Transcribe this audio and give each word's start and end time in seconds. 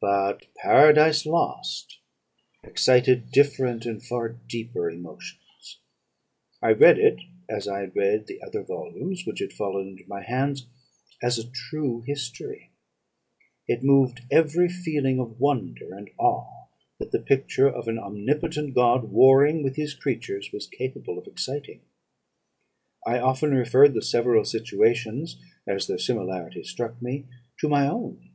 "But 0.00 0.46
'Paradise 0.56 1.26
Lost' 1.26 1.98
excited 2.64 3.30
different 3.30 3.84
and 3.84 4.02
far 4.02 4.30
deeper 4.30 4.88
emotions. 4.90 5.80
I 6.62 6.72
read 6.72 6.98
it, 6.98 7.20
as 7.50 7.68
I 7.68 7.80
had 7.80 7.94
read 7.94 8.28
the 8.28 8.40
other 8.40 8.62
volumes 8.62 9.26
which 9.26 9.40
had 9.40 9.52
fallen 9.52 9.88
into 9.88 10.08
my 10.08 10.22
hands, 10.22 10.64
as 11.22 11.38
a 11.38 11.50
true 11.50 12.00
history. 12.06 12.70
It 13.66 13.82
moved 13.84 14.22
every 14.30 14.70
feeling 14.70 15.20
of 15.20 15.38
wonder 15.38 15.92
and 15.92 16.08
awe, 16.18 16.68
that 16.98 17.12
the 17.12 17.18
picture 17.20 17.68
of 17.68 17.88
an 17.88 17.98
omnipotent 17.98 18.74
God 18.74 19.12
warring 19.12 19.62
with 19.62 19.76
his 19.76 19.92
creatures 19.92 20.48
was 20.50 20.66
capable 20.66 21.18
of 21.18 21.26
exciting. 21.26 21.82
I 23.06 23.18
often 23.18 23.50
referred 23.52 23.92
the 23.92 24.00
several 24.00 24.46
situations, 24.46 25.36
as 25.66 25.86
their 25.86 25.98
similarity 25.98 26.62
struck 26.64 27.02
me, 27.02 27.26
to 27.58 27.68
my 27.68 27.86
own. 27.86 28.30